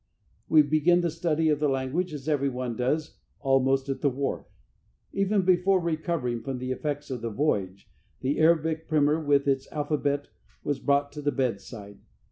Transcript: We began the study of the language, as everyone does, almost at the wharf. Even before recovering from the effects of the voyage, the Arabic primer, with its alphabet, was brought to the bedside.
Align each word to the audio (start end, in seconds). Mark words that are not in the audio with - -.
We 0.49 0.63
began 0.63 1.01
the 1.01 1.11
study 1.11 1.49
of 1.49 1.59
the 1.59 1.69
language, 1.69 2.11
as 2.11 2.27
everyone 2.27 2.75
does, 2.75 3.19
almost 3.39 3.87
at 3.87 4.01
the 4.01 4.09
wharf. 4.09 4.47
Even 5.13 5.43
before 5.43 5.79
recovering 5.79 6.41
from 6.41 6.57
the 6.57 6.71
effects 6.71 7.11
of 7.11 7.21
the 7.21 7.29
voyage, 7.29 7.87
the 8.21 8.39
Arabic 8.39 8.87
primer, 8.87 9.23
with 9.23 9.47
its 9.47 9.71
alphabet, 9.71 10.29
was 10.63 10.79
brought 10.79 11.11
to 11.11 11.21
the 11.21 11.31
bedside. 11.31 11.99